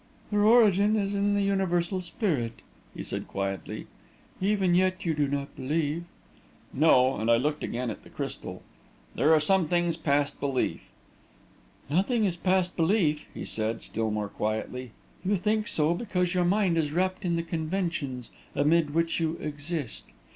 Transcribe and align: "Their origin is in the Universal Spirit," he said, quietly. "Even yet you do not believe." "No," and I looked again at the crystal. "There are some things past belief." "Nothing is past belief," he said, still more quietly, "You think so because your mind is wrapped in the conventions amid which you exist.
"Their 0.31 0.41
origin 0.43 0.95
is 0.95 1.13
in 1.13 1.35
the 1.35 1.43
Universal 1.43 1.99
Spirit," 2.01 2.63
he 2.91 3.03
said, 3.03 3.27
quietly. 3.27 3.85
"Even 4.41 4.73
yet 4.73 5.05
you 5.05 5.13
do 5.13 5.27
not 5.27 5.55
believe." 5.55 6.05
"No," 6.73 7.17
and 7.17 7.29
I 7.29 7.37
looked 7.37 7.63
again 7.63 7.91
at 7.91 8.01
the 8.01 8.09
crystal. 8.09 8.63
"There 9.13 9.31
are 9.31 9.39
some 9.39 9.67
things 9.67 9.97
past 9.97 10.39
belief." 10.39 10.89
"Nothing 11.87 12.25
is 12.25 12.35
past 12.35 12.75
belief," 12.75 13.27
he 13.31 13.45
said, 13.45 13.83
still 13.83 14.09
more 14.09 14.29
quietly, 14.29 14.89
"You 15.23 15.35
think 15.35 15.67
so 15.67 15.93
because 15.93 16.33
your 16.33 16.45
mind 16.45 16.79
is 16.79 16.91
wrapped 16.91 17.23
in 17.23 17.35
the 17.35 17.43
conventions 17.43 18.31
amid 18.55 18.95
which 18.95 19.19
you 19.19 19.37
exist. 19.39 20.05